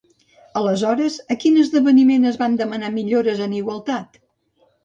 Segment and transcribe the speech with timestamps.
[0.61, 4.23] Aleshores, a quin esdeveniment es van demanar millores en igualtat?